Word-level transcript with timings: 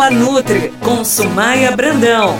Fala 0.00 0.12
Nutri 0.12 0.72
com 0.80 1.04
Sumaia 1.04 1.76
Brandão. 1.76 2.34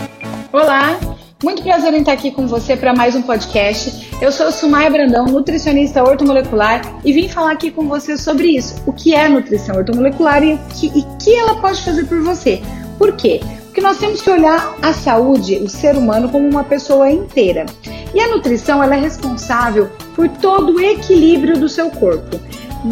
Olá, 0.51 0.99
muito 1.43 1.61
prazer 1.61 1.93
em 1.93 1.99
estar 1.99 2.13
aqui 2.13 2.31
com 2.31 2.47
você 2.47 2.75
para 2.75 2.91
mais 2.91 3.13
um 3.13 3.21
podcast. 3.21 4.09
Eu 4.19 4.31
sou 4.31 4.51
Sumaia 4.51 4.89
Brandão, 4.89 5.25
nutricionista 5.27 6.03
ortomolecular, 6.03 6.81
e 7.05 7.13
vim 7.13 7.29
falar 7.29 7.51
aqui 7.51 7.69
com 7.69 7.87
você 7.87 8.17
sobre 8.17 8.47
isso. 8.47 8.81
O 8.87 8.91
que 8.91 9.13
é 9.13 9.29
nutrição 9.29 9.75
ortomolecular 9.75 10.43
e 10.43 10.55
o 10.55 10.59
que, 10.69 10.87
e 10.87 11.05
que 11.23 11.35
ela 11.35 11.53
pode 11.61 11.85
fazer 11.85 12.05
por 12.05 12.19
você. 12.23 12.63
Por 12.97 13.15
quê? 13.15 13.39
Porque 13.65 13.79
nós 13.79 13.99
temos 13.99 14.23
que 14.23 14.31
olhar 14.31 14.75
a 14.81 14.91
saúde, 14.91 15.57
o 15.57 15.69
ser 15.69 15.95
humano, 15.95 16.29
como 16.29 16.49
uma 16.49 16.63
pessoa 16.63 17.11
inteira. 17.11 17.67
E 18.11 18.19
a 18.19 18.27
nutrição 18.27 18.81
ela 18.81 18.95
é 18.95 18.99
responsável 18.99 19.87
por 20.15 20.27
todo 20.27 20.77
o 20.77 20.81
equilíbrio 20.81 21.59
do 21.59 21.69
seu 21.69 21.91
corpo. 21.91 22.39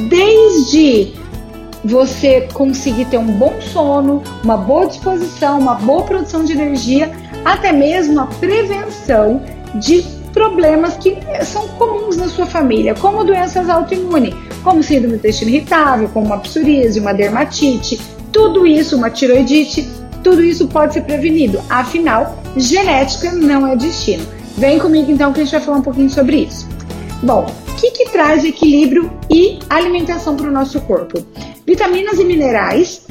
Desde 0.08 1.12
você 1.84 2.48
conseguir 2.54 3.05
ter 3.05 3.18
um 3.18 3.32
bom 3.32 3.55
sono, 3.61 4.21
uma 4.43 4.57
boa 4.57 4.88
disposição, 4.88 5.60
uma 5.60 5.75
boa 5.75 6.04
produção 6.04 6.43
de 6.43 6.54
energia, 6.54 7.11
até 7.46 7.71
mesmo 7.71 8.20
a 8.20 8.28
prevenção 8.28 9.42
de 9.75 10.01
problemas 10.34 10.97
que 10.97 11.18
são 11.43 11.68
comuns 11.70 12.18
na 12.18 12.28
sua 12.28 12.46
família, 12.46 12.93
como 12.96 13.23
doenças 13.23 13.70
autoimunes, 13.70 14.34
como 14.64 14.84
síndrome 14.84 15.14
do 15.14 15.15
intestino 15.15 15.51
irritável, 15.51 16.10
como 16.10 16.28
uma 16.28 16.39
psoríase, 16.39 17.00
uma 17.00 17.14
dermatite, 17.14 18.00
tudo 18.32 18.68
isso, 18.68 18.96
uma 18.96 19.09
tiroidite, 19.09 19.89
tudo 20.23 20.43
isso 20.43 20.68
pode 20.68 20.93
ser 20.93 21.01
prevenido. 21.01 21.59
Afinal, 21.70 22.37
genética 22.56 23.32
não 23.32 23.65
é 23.65 23.75
destino. 23.75 24.25
Vem 24.57 24.78
comigo 24.78 25.09
então 25.11 25.32
que 25.32 25.39
a 25.39 25.43
gente 25.43 25.54
vai 25.54 25.61
falar 25.61 25.78
um 25.78 25.82
pouquinho 25.82 26.09
sobre 26.09 26.37
isso. 26.37 26.68
Bom, 27.21 27.46
o 27.68 27.75
que, 27.75 27.91
que 27.91 28.09
traz 28.11 28.46
equilíbrio 28.46 29.11
e 29.29 29.59
alimentação 29.69 30.36
para 30.36 30.47
o 30.47 30.51
nosso 30.51 30.79
corpo? 30.82 31.25
Vitaminas 31.65 32.17
e 32.19 32.23
minerais 32.23 33.05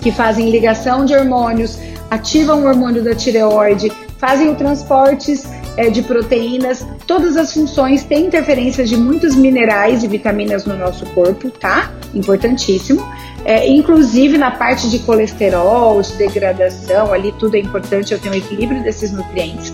que 0.00 0.12
fazem 0.12 0.50
ligação 0.50 1.04
de 1.04 1.14
hormônios, 1.14 1.78
ativam 2.10 2.62
o 2.62 2.66
hormônio 2.66 3.02
da 3.02 3.14
tireoide, 3.14 3.90
fazem 4.18 4.50
o 4.50 4.54
transportes 4.54 5.46
é, 5.76 5.90
de 5.90 6.02
proteínas, 6.02 6.86
todas 7.06 7.36
as 7.36 7.52
funções 7.52 8.04
têm 8.04 8.26
interferência 8.26 8.84
de 8.84 8.96
muitos 8.96 9.34
minerais 9.34 10.04
e 10.04 10.08
vitaminas 10.08 10.64
no 10.64 10.76
nosso 10.76 11.06
corpo, 11.06 11.50
tá? 11.50 11.90
Importantíssimo. 12.14 13.04
É, 13.44 13.68
inclusive 13.68 14.38
na 14.38 14.50
parte 14.50 14.88
de 14.88 15.00
colesterol, 15.00 16.00
de 16.00 16.12
degradação, 16.14 17.12
ali 17.12 17.32
tudo 17.38 17.56
é 17.56 17.60
importante, 17.60 18.12
eu 18.12 18.18
tenho 18.18 18.34
um 18.34 18.38
equilíbrio 18.38 18.82
desses 18.82 19.10
nutrientes. 19.10 19.72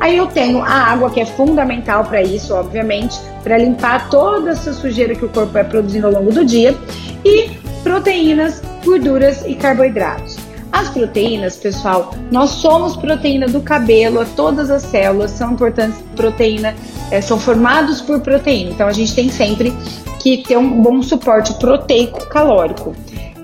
Aí 0.00 0.16
eu 0.16 0.26
tenho 0.26 0.62
a 0.62 0.70
água, 0.70 1.10
que 1.10 1.20
é 1.20 1.26
fundamental 1.26 2.04
para 2.04 2.22
isso, 2.22 2.54
obviamente, 2.54 3.20
para 3.44 3.58
limpar 3.58 4.08
toda 4.08 4.50
essa 4.50 4.72
sujeira 4.72 5.14
que 5.14 5.24
o 5.24 5.28
corpo 5.28 5.52
vai 5.52 5.62
produzindo 5.62 6.06
ao 6.06 6.12
longo 6.14 6.32
do 6.32 6.44
dia, 6.44 6.74
e 7.22 7.50
proteínas, 7.82 8.62
gorduras 8.82 9.44
e 9.46 9.54
carboidratos. 9.54 10.38
As 10.72 10.88
proteínas, 10.88 11.56
pessoal, 11.56 12.14
nós 12.30 12.50
somos 12.50 12.96
proteína 12.96 13.46
do 13.46 13.60
cabelo, 13.60 14.24
todas 14.36 14.70
as 14.70 14.82
células 14.82 15.32
são 15.32 15.52
importantes, 15.52 15.98
proteína, 16.16 16.74
é, 17.10 17.20
são 17.20 17.38
formados 17.38 18.00
por 18.00 18.20
proteína. 18.20 18.70
Então 18.70 18.86
a 18.86 18.92
gente 18.92 19.14
tem 19.14 19.28
sempre 19.28 19.74
que 20.20 20.38
ter 20.38 20.56
um 20.56 20.80
bom 20.80 21.02
suporte 21.02 21.52
proteico 21.54 22.24
calórico 22.26 22.94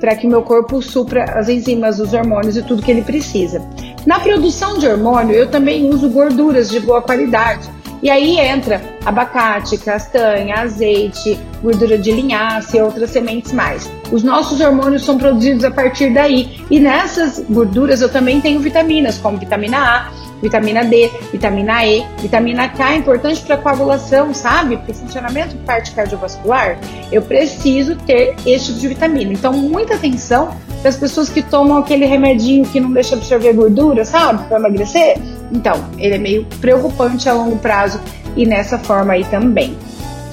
para 0.01 0.15
que 0.15 0.27
o 0.27 0.31
meu 0.31 0.43
corpo 0.43 0.81
supra 0.81 1.25
as 1.25 1.49
enzimas, 1.49 1.99
os 1.99 2.13
hormônios 2.13 2.57
e 2.57 2.63
tudo 2.63 2.83
que 2.83 2.91
ele 2.91 3.03
precisa. 3.03 3.61
Na 4.07 4.21
produção 4.21 4.79
de 4.79 4.87
hormônio, 4.87 5.35
eu 5.35 5.51
também 5.51 5.91
uso 5.91 6.09
gorduras 6.09 6.71
de 6.71 6.79
boa 6.79 7.03
qualidade. 7.03 7.69
E 8.01 8.09
aí 8.09 8.39
entra 8.39 8.81
abacate, 9.05 9.77
castanha, 9.79 10.55
azeite, 10.61 11.37
gordura 11.61 11.99
de 11.99 12.13
linhaça 12.13 12.77
e 12.77 12.81
outras 12.81 13.11
sementes 13.11 13.53
mais. 13.53 13.91
Os 14.13 14.23
nossos 14.23 14.61
hormônios 14.61 15.05
são 15.05 15.19
produzidos 15.19 15.65
a 15.65 15.73
partir 15.73 16.15
daí. 16.15 16.61
E 16.71 16.79
nessas 16.79 17.45
gorduras 17.51 18.01
eu 18.01 18.09
também 18.09 18.41
tenho 18.41 18.61
vitaminas, 18.61 19.19
como 19.19 19.39
vitamina 19.39 19.79
A, 19.79 20.13
vitamina 20.43 20.85
D, 20.85 21.11
vitamina 21.33 21.85
E, 21.85 22.05
vitamina 22.21 22.69
K 22.69 22.93
é 22.93 22.97
importante 22.97 23.43
para 23.43 23.57
coagulação, 23.57 24.33
sabe? 24.35 24.77
Para 24.77 24.93
o 24.93 24.95
funcionamento 24.95 25.57
parte 25.59 25.93
cardiovascular, 25.93 26.79
eu 27.11 27.23
preciso 27.23 27.97
ter 27.97 28.37
esse 28.47 28.67
tipo 28.67 28.81
de 28.81 28.89
vitamina. 28.89 29.33
Então, 29.33 29.53
muita 29.53 29.95
atenção 29.95 30.51
para 30.81 30.91
as 30.91 30.97
pessoas 30.97 31.29
que 31.29 31.43
tomam 31.43 31.79
aquele 31.79 32.07
remedinho 32.07 32.65
que 32.67 32.79
não 32.79 32.93
deixa 32.93 33.15
absorver 33.15 33.53
gordura, 33.53 34.05
sabe? 34.05 34.47
Para 34.49 34.59
emagrecer. 34.59 35.19
Então, 35.53 35.85
ele 35.99 36.15
é 36.15 36.19
meio 36.19 36.47
preocupante 36.61 37.29
a 37.29 37.33
longo 37.33 37.57
prazo 37.57 38.01
e 38.37 38.47
nessa 38.47 38.79
forma 38.79 39.15
aí 39.15 39.25
também. 39.25 39.77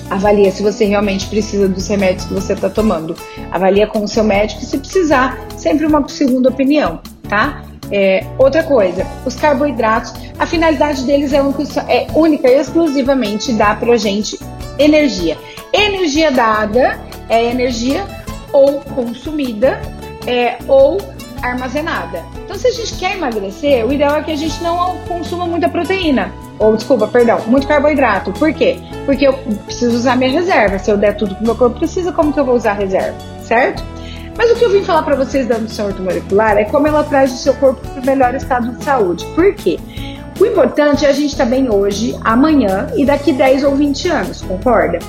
Avalia 0.10 0.52
se 0.52 0.62
você 0.62 0.86
realmente 0.86 1.26
precisa 1.28 1.68
dos 1.68 1.88
remédios 1.88 2.26
que 2.26 2.34
você 2.34 2.54
está 2.54 2.70
tomando. 2.70 3.16
Avalia 3.52 3.88
com 3.88 4.04
o 4.04 4.08
seu 4.08 4.24
médico 4.24 4.62
se 4.62 4.78
precisar, 4.78 5.40
sempre 5.58 5.86
uma 5.86 6.08
segunda 6.08 6.50
opinião, 6.50 7.00
tá? 7.28 7.64
É, 7.96 8.26
outra 8.40 8.64
coisa, 8.64 9.06
os 9.24 9.36
carboidratos, 9.36 10.12
a 10.40 10.48
finalidade 10.48 11.04
deles 11.04 11.32
é, 11.32 11.38
é 11.88 12.08
única 12.16 12.50
exclusivamente 12.50 13.54
dar 13.54 13.80
pra 13.80 13.96
gente 13.98 14.40
energia. 14.80 15.38
Energia 15.72 16.32
dada 16.32 17.00
é 17.30 17.52
energia 17.52 18.04
ou 18.52 18.82
consumida 18.82 19.80
é, 20.26 20.58
ou 20.68 20.98
armazenada. 21.44 22.24
Então, 22.44 22.56
se 22.56 22.68
a 22.68 22.72
gente 22.72 22.96
quer 22.96 23.16
emagrecer, 23.16 23.86
o 23.86 23.94
ideal 23.94 24.16
é 24.16 24.24
que 24.24 24.32
a 24.32 24.36
gente 24.36 24.64
não 24.64 24.98
consuma 25.08 25.46
muita 25.46 25.70
proteína. 25.70 26.32
Ou, 26.58 26.76
desculpa, 26.76 27.08
perdão, 27.08 27.42
muito 27.46 27.68
carboidrato. 27.68 28.32
Por 28.32 28.54
quê? 28.54 28.80
Porque 29.06 29.28
eu 29.28 29.34
preciso 29.66 29.96
usar 29.96 30.16
minha 30.16 30.32
reserva. 30.32 30.80
Se 30.80 30.90
eu 30.90 30.98
der 30.98 31.16
tudo 31.16 31.36
que 31.36 31.44
meu 31.44 31.56
corpo 31.56 31.78
precisa, 31.78 32.12
como 32.12 32.34
que 32.34 32.40
eu 32.40 32.46
vou 32.46 32.56
usar 32.56 32.72
a 32.72 32.76
reserva? 32.76 33.18
Certo? 33.42 33.84
Mas 34.38 34.52
o 34.52 34.56
que 34.56 34.66
eu 34.66 34.72
vim 34.72 34.84
falar 34.84 35.04
para 35.04 35.16
vocês 35.16 35.48
da 35.48 35.58
nutrição 35.58 35.88
ortomolecular 35.88 36.58
é 36.58 36.66
como 36.66 36.88
ela 36.88 37.04
traz 37.04 37.32
o 37.32 37.38
seu 37.38 37.54
corpo 37.56 37.82
para 37.88 38.02
o 38.02 38.06
melhor 38.06 38.34
estado 38.36 38.72
de 38.72 38.84
saúde. 38.84 39.26
Por 39.36 39.54
quê? 39.54 39.80
O 40.40 40.46
importante 40.46 41.06
é 41.06 41.10
a 41.10 41.14
gente 41.14 41.32
estar 41.32 41.44
tá 41.44 41.50
bem 41.50 41.72
hoje, 41.72 42.16
amanhã 42.24 42.88
e 42.96 43.06
daqui 43.06 43.32
10 43.32 43.64
ou 43.64 43.76
20 43.76 44.10
anos, 44.10 44.42
concorda? 44.42 45.00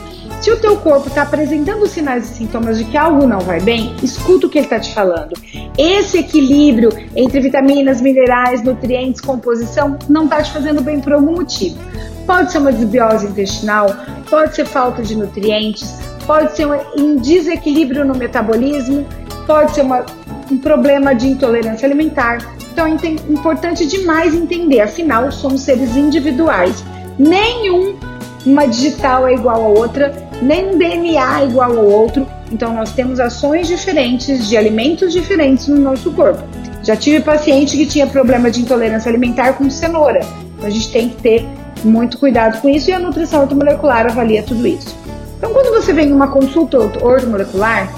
Se 0.41 0.51
o 0.51 0.61
teu 0.61 0.77
corpo 0.77 1.09
está 1.09 1.23
apresentando 1.23 1.87
sinais 1.87 2.31
e 2.31 2.35
sintomas 2.35 2.77
de 2.77 2.85
que 2.85 2.99
algo 2.99 3.27
não 3.27 3.41
vai 3.41 3.61
bem, 3.61 3.97
escuta 4.03 4.47
o 4.47 4.51
que 4.51 4.59
ele 4.59 4.67
está 4.67 4.79
te 4.79 4.93
falando. 4.93 5.33
Esse 5.79 6.19
equilíbrio 6.19 6.91
entre 7.17 7.41
vitaminas, 7.41 8.03
minerais, 8.03 8.63
nutrientes, 8.63 9.23
composição 9.23 9.97
não 10.07 10.25
está 10.25 10.43
te 10.43 10.53
fazendo 10.53 10.83
bem 10.83 11.01
por 11.01 11.15
algum 11.15 11.33
motivo. 11.33 11.79
Pode 12.27 12.53
ser 12.53 12.59
uma 12.59 12.73
desbiose 12.73 13.27
intestinal, 13.27 13.87
pode 14.29 14.55
ser 14.55 14.67
falta 14.67 15.03
de 15.03 15.17
nutrientes, 15.17 15.99
pode 16.27 16.57
ser 16.57 16.67
um 16.99 17.17
desequilíbrio 17.17 18.05
no 18.05 18.15
metabolismo, 18.15 19.07
pode 19.47 19.75
ser 19.75 19.83
uma, 19.83 20.05
um 20.51 20.59
problema 20.59 21.15
de 21.15 21.29
intolerância 21.29 21.87
alimentar. 21.87 22.39
Então 22.73 22.87
é 22.87 22.91
importante 23.31 23.87
demais 23.87 24.35
entender, 24.35 24.81
afinal, 24.81 25.31
somos 25.31 25.63
seres 25.63 25.97
individuais. 25.97 26.85
Nenhum 27.19 27.97
uma 28.45 28.67
digital 28.67 29.27
é 29.27 29.35
igual 29.35 29.65
a 29.65 29.69
outra, 29.69 30.13
nem 30.43 30.75
um 30.75 30.79
DNA 30.79 31.41
é 31.41 31.45
igual 31.47 31.79
ao 31.79 31.85
outro. 31.85 32.27
Então 32.53 32.75
nós 32.75 32.93
temos 32.93 33.19
ações 33.19 33.67
diferentes 33.67 34.49
de 34.49 34.57
alimentos 34.57 35.13
diferentes 35.13 35.67
no 35.69 35.77
nosso 35.77 36.11
corpo. 36.13 36.43
Já 36.83 36.95
tive 36.95 37.21
paciente 37.21 37.77
que 37.77 37.87
tinha 37.87 38.07
problema 38.07 38.51
de 38.51 38.61
intolerância 38.61 39.09
alimentar 39.09 39.55
com 39.55 39.71
cenoura. 39.71 40.21
Então 40.57 40.67
a 40.67 40.71
gente 40.71 40.93
tem 40.93 41.09
que 41.09 41.17
ter 41.17 41.49
muito 41.83 42.19
cuidado 42.19 42.61
com 42.61 42.69
isso 42.69 42.91
e 42.91 42.93
a 42.93 42.99
nutrição 42.99 43.43
ortomolecular 43.43 44.07
avalia 44.07 44.43
tudo 44.43 44.67
isso. 44.67 44.95
Então, 45.37 45.53
quando 45.53 45.75
você 45.75 45.93
vem 45.93 46.09
numa 46.09 46.29
consulta 46.29 46.79
ortomolecular, 46.79 47.93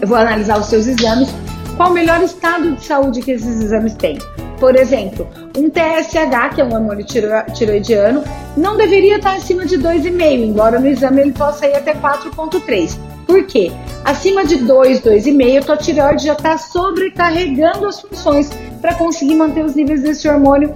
eu 0.00 0.08
vou 0.08 0.16
analisar 0.16 0.58
os 0.58 0.66
seus 0.66 0.86
exames, 0.86 1.28
qual 1.76 1.90
o 1.90 1.94
melhor 1.94 2.22
estado 2.22 2.72
de 2.72 2.84
saúde 2.84 3.22
que 3.22 3.30
esses 3.30 3.62
exames 3.62 3.94
têm. 3.94 4.18
Por 4.58 4.76
exemplo, 4.76 5.28
um 5.56 5.68
TSH, 5.68 6.54
que 6.54 6.60
é 6.60 6.64
um 6.64 6.72
hormônio 6.72 7.04
tiroidiano, 7.04 8.22
não 8.56 8.76
deveria 8.76 9.16
estar 9.16 9.34
acima 9.34 9.66
de 9.66 9.76
2,5, 9.76 10.44
embora 10.44 10.78
no 10.78 10.86
exame 10.86 11.22
ele 11.22 11.32
possa 11.32 11.66
ir 11.66 11.74
até 11.74 11.94
4,3. 11.94 12.96
Por 13.26 13.44
quê? 13.44 13.72
Acima 14.04 14.44
de 14.44 14.56
2, 14.56 15.00
2,5, 15.00 15.64
tua 15.64 15.76
tireoide 15.76 16.26
já 16.26 16.34
está 16.34 16.58
sobrecarregando 16.58 17.86
as 17.86 18.00
funções 18.00 18.50
para 18.80 18.94
conseguir 18.94 19.34
manter 19.34 19.64
os 19.64 19.74
níveis 19.74 20.02
desse 20.02 20.28
hormônio 20.28 20.74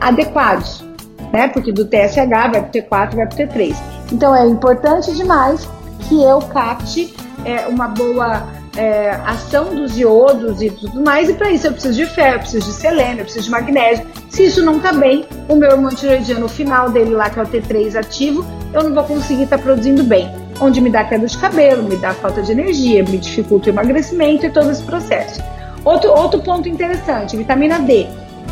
adequados, 0.00 0.84
né? 1.32 1.48
Porque 1.48 1.70
do 1.70 1.84
TSH 1.84 2.28
vai 2.28 2.50
para 2.50 2.60
o 2.60 2.70
T4, 2.70 3.14
vai 3.14 3.26
para 3.26 3.34
o 3.34 3.48
T3. 3.48 3.76
Então 4.10 4.34
é 4.34 4.46
importante 4.46 5.12
demais 5.14 5.68
que 6.08 6.22
eu 6.22 6.40
capte 6.40 7.14
é, 7.44 7.66
uma 7.66 7.88
boa 7.88 8.42
é, 8.76 9.10
ação 9.26 9.74
dos 9.74 9.98
iodos 9.98 10.62
e 10.62 10.70
tudo 10.70 11.00
mais, 11.02 11.28
e 11.28 11.34
para 11.34 11.50
isso 11.50 11.66
eu 11.66 11.72
preciso 11.72 11.94
de 11.94 12.06
ferro, 12.06 12.36
eu 12.36 12.40
preciso 12.40 12.66
de 12.66 12.72
selênio, 12.72 13.20
eu 13.20 13.24
preciso 13.24 13.44
de 13.44 13.50
magnésio. 13.50 14.06
Se 14.28 14.46
isso 14.46 14.64
não 14.64 14.78
está 14.78 14.92
bem, 14.92 15.26
o 15.48 15.54
meu 15.54 15.70
hormônio 15.72 15.96
tiroidiano, 15.96 16.46
o 16.46 16.48
final 16.48 16.90
dele 16.90 17.10
lá, 17.10 17.28
que 17.28 17.38
é 17.38 17.42
o 17.42 17.46
T3 17.46 17.96
ativo, 17.96 18.44
eu 18.72 18.82
não 18.82 18.94
vou 18.94 19.04
conseguir 19.04 19.44
estar 19.44 19.58
tá 19.58 19.62
produzindo 19.62 20.02
bem. 20.02 20.30
Onde 20.60 20.80
me 20.80 20.90
dá 20.90 21.04
queda 21.04 21.26
de 21.26 21.36
cabelo, 21.36 21.82
me 21.82 21.96
dá 21.96 22.14
falta 22.14 22.42
de 22.42 22.52
energia, 22.52 23.02
me 23.02 23.18
dificulta 23.18 23.68
o 23.68 23.72
emagrecimento 23.72 24.46
e 24.46 24.50
todo 24.50 24.70
esse 24.70 24.82
processo. 24.82 25.42
Outro, 25.84 26.10
outro 26.10 26.40
ponto 26.40 26.68
interessante, 26.68 27.36
vitamina 27.36 27.78
D. 27.80 28.06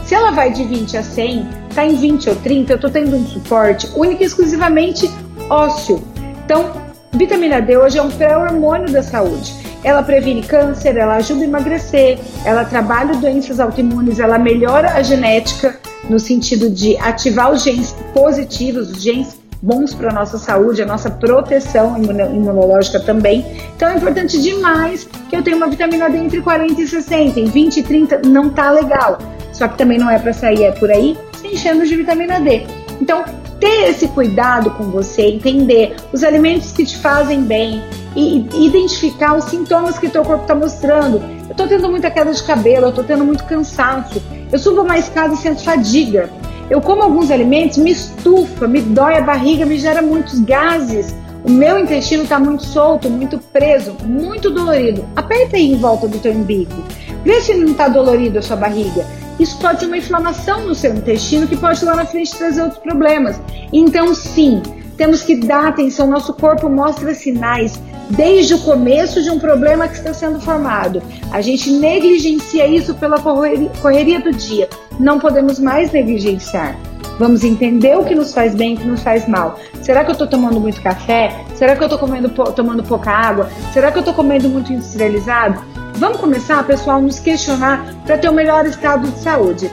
Se 0.05 0.15
ela 0.15 0.33
vai 0.33 0.51
de 0.53 0.65
20 0.65 0.97
a 0.97 1.03
100, 1.03 1.49
está 1.69 1.87
em 1.87 1.95
20 1.95 2.31
ou 2.31 2.37
30, 2.37 2.73
eu 2.73 2.77
estou 2.77 2.91
tendo 2.91 3.17
um 3.17 3.25
suporte 3.27 3.89
único 3.95 4.23
e 4.23 4.27
exclusivamente 4.27 5.09
ósseo. 5.51 6.03
Então, 6.45 6.73
vitamina 7.13 7.61
D 7.61 7.77
hoje 7.77 7.99
é 7.99 8.03
um 8.03 8.11
pré-hormônio 8.11 8.91
da 8.91 9.03
saúde. 9.03 9.53
ela 9.83 10.03
previne 10.03 10.43
câncer, 10.43 10.97
ela 10.97 11.17
ajuda 11.17 11.41
a 11.41 11.45
emagrecer, 11.45 12.19
ela 12.45 12.65
trabalha 12.65 13.15
doenças 13.15 13.59
autoimunes, 13.59 14.21
ela 14.21 14.39
melhora 14.39 14.93
a 14.93 15.03
genética 15.03 15.79
no 16.09 16.19
sentido 16.19 16.69
de 16.69 16.97
ativar 16.99 17.51
os 17.51 17.63
genes 17.63 17.95
positivos, 18.13 18.91
os 18.91 19.03
genes 19.03 19.41
bons 19.63 19.95
para 19.95 20.11
a 20.11 20.13
nossa 20.13 20.39
saúde, 20.39 20.83
a 20.83 20.87
nossa 20.87 21.11
proteção 21.11 21.97
imunológica 21.99 23.01
também. 23.01 23.45
Então 23.77 23.89
é 23.89 23.97
importante 23.97 24.41
demais 24.41 25.09
que 25.29 25.37
eu 25.37 25.43
tenha 25.43 25.57
uma 25.57 25.69
vitamina 25.69 26.09
D 26.09 26.19
entre 26.19 26.41
40 26.41 26.81
e 26.81 26.87
60, 26.87 27.41
em 27.41 27.45
20 27.45 27.77
e 27.77 27.83
30 27.83 28.21
não 28.27 28.51
tá 28.51 28.71
legal. 28.71 29.19
Só 29.53 29.69
que 29.69 29.77
também 29.77 29.99
não 29.99 30.11
é 30.11 30.19
para 30.19 30.33
sair 30.33 30.65
é 30.65 30.73
por 30.73 30.91
aí 30.91 31.17
se 31.41 31.49
enchendo 31.49 31.87
de 31.87 31.97
vitamina 31.97 32.41
D. 32.41 32.67
Então, 33.01 33.25
ter 33.61 33.91
esse 33.91 34.09
cuidado 34.09 34.71
com 34.71 34.85
você, 34.85 35.23
entender 35.23 35.95
os 36.13 36.25
alimentos 36.25 36.73
que 36.73 36.85
te 36.85 36.97
fazem 36.97 37.43
bem 37.43 37.83
e 38.17 38.47
identificar 38.67 39.37
os 39.37 39.45
sintomas 39.45 39.99
que 39.99 40.09
teu 40.09 40.25
corpo 40.25 40.43
está 40.43 40.55
mostrando. 40.55 41.23
Eu 41.45 41.53
estou 41.53 41.69
tendo 41.69 41.89
muita 41.89 42.11
queda 42.11 42.33
de 42.33 42.43
cabelo, 42.43 42.87
eu 42.87 42.89
estou 42.89 43.05
tendo 43.05 43.25
muito 43.25 43.45
cansaço, 43.45 44.21
eu 44.51 44.59
subo 44.59 44.83
uma 44.83 44.99
escada 44.99 45.35
e 45.35 45.37
sinto 45.37 45.63
fadiga. 45.63 46.31
Eu 46.69 46.81
como 46.81 47.03
alguns 47.03 47.31
alimentos, 47.31 47.79
me 47.79 47.91
estufa, 47.91 48.67
me 48.67 48.81
dói 48.81 49.17
a 49.17 49.21
barriga, 49.21 49.67
me 49.67 49.77
gera 49.77 50.01
muitos 50.01 50.41
gases. 50.41 51.15
O 51.43 51.51
meu 51.51 51.79
intestino 51.79 52.23
está 52.23 52.39
muito 52.39 52.65
solto, 52.65 53.09
muito 53.11 53.39
preso, 53.39 53.97
muito 54.05 54.51
dolorido. 54.51 55.05
Aperta 55.17 55.57
aí 55.57 55.73
em 55.73 55.77
volta 55.77 56.07
do 56.07 56.19
teu 56.19 56.33
umbigo. 56.33 56.85
Vê 57.25 57.41
se 57.41 57.55
não 57.55 57.73
está 57.73 57.89
dolorido 57.89 58.39
a 58.39 58.43
sua 58.43 58.57
barriga. 58.57 59.07
Isso 59.39 59.59
pode 59.59 59.81
ser 59.81 59.87
uma 59.87 59.97
inflamação 59.99 60.67
no 60.67 60.75
seu 60.75 60.95
intestino 60.95 61.47
que 61.47 61.57
pode 61.57 61.85
lá 61.85 61.97
na 61.97 62.05
frente 62.05 62.37
trazer 62.37 62.63
outros 62.63 62.81
problemas. 62.81 63.41
Então, 63.73 64.15
sim, 64.15 64.63
temos 64.97 65.23
que 65.23 65.37
dar 65.37 65.69
atenção. 65.69 66.07
Nosso 66.07 66.35
corpo 66.35 66.69
mostra 66.69 67.15
sinais 67.15 67.81
desde 68.11 68.55
o 68.55 68.59
começo 68.59 69.23
de 69.23 69.31
um 69.31 69.39
problema 69.39 69.89
que 69.89 69.95
está 69.95 70.13
sendo 70.13 70.41
formado. 70.41 71.03
A 71.33 71.41
gente 71.41 71.71
negligencia 71.71 72.67
isso 72.67 72.95
pela 72.95 73.19
correria 73.21 74.21
do 74.21 74.31
dia. 74.33 74.69
Não 74.99 75.19
podemos 75.19 75.59
mais 75.59 75.91
negligenciar. 75.91 76.77
Vamos 77.19 77.45
entender 77.45 77.97
o 77.97 78.05
que 78.05 78.15
nos 78.15 78.35
faz 78.35 78.55
bem 78.55 78.73
e 78.73 78.77
o 78.77 78.79
que 78.81 78.87
nos 78.87 79.03
faz 79.03 79.29
mal. 79.29 79.59
Será 79.83 80.05
que 80.05 80.11
eu 80.11 80.13
estou 80.13 80.27
tomando 80.27 80.59
muito 80.59 80.83
café? 80.83 81.45
Será 81.55 81.77
que 81.77 81.83
eu 81.83 81.87
estou 81.87 82.53
tomando 82.53 82.83
pouca 82.83 83.11
água? 83.11 83.51
Será 83.73 83.93
que 83.93 83.99
eu 83.99 84.01
estou 84.01 84.15
comendo 84.15 84.49
muito 84.49 84.73
industrializado? 84.73 85.63
Vamos 86.01 86.17
começar, 86.17 86.67
pessoal, 86.67 86.97
a 86.97 87.01
nos 87.03 87.21
questionar 87.21 87.95
para 88.07 88.17
ter 88.17 88.27
o 88.27 88.33
um 88.33 88.35
melhor 88.35 88.65
estado 88.65 89.07
de 89.07 89.19
saúde. 89.19 89.71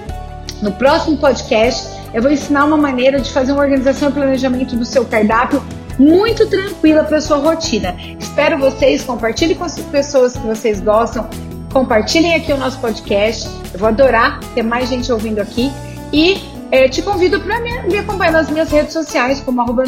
No 0.62 0.74
próximo 0.74 1.16
podcast, 1.16 1.88
eu 2.14 2.22
vou 2.22 2.30
ensinar 2.30 2.66
uma 2.66 2.76
maneira 2.76 3.18
de 3.18 3.32
fazer 3.32 3.54
uma 3.54 3.62
organização 3.62 4.10
e 4.10 4.12
planejamento 4.12 4.76
do 4.76 4.84
seu 4.84 5.06
cardápio 5.06 5.64
muito 5.98 6.46
tranquila 6.48 7.06
para 7.06 7.22
sua 7.22 7.38
rotina. 7.38 7.96
Espero 8.20 8.60
vocês, 8.60 9.06
compartilhem 9.06 9.56
com 9.56 9.64
as 9.64 9.80
pessoas 9.80 10.34
que 10.34 10.46
vocês 10.46 10.82
gostam, 10.82 11.30
compartilhem 11.72 12.36
aqui 12.36 12.52
o 12.52 12.58
nosso 12.58 12.78
podcast. 12.80 13.48
Eu 13.74 13.80
vou 13.80 13.88
adorar 13.88 14.42
ter 14.54 14.64
mais 14.64 14.90
gente 14.90 15.10
ouvindo 15.10 15.40
aqui 15.40 15.72
e 16.12 16.42
é, 16.72 16.88
te 16.88 17.02
convido 17.02 17.40
para 17.40 17.60
me, 17.60 17.81
me, 17.84 17.98
acompanhar 17.98 18.31
nas 18.31 18.50
minhas 18.50 18.69
redes 18.69 18.94
sociais, 18.94 19.40
como 19.42 19.62
arroba 19.62 19.84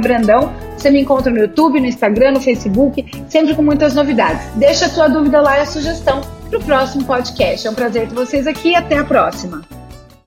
Brandão. 0.00 0.52
Você 0.76 0.90
me 0.90 1.00
encontra 1.00 1.32
no 1.32 1.38
YouTube, 1.38 1.80
no 1.80 1.86
Instagram, 1.86 2.32
no 2.32 2.40
Facebook, 2.40 3.04
sempre 3.28 3.54
com 3.54 3.62
muitas 3.62 3.94
novidades. 3.94 4.46
Deixa 4.54 4.86
a 4.86 4.88
tua 4.88 5.08
dúvida 5.08 5.40
lá 5.40 5.58
e 5.58 5.62
a 5.62 5.66
sugestão 5.66 6.20
para 6.48 6.58
o 6.58 6.62
próximo 6.62 7.04
podcast. 7.04 7.66
É 7.66 7.70
um 7.70 7.74
prazer 7.74 8.08
ter 8.08 8.14
vocês 8.14 8.46
aqui 8.46 8.70
e 8.70 8.74
até 8.74 8.98
a 8.98 9.04
próxima. 9.04 9.75